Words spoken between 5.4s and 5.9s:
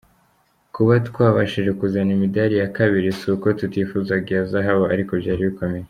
bikomeye.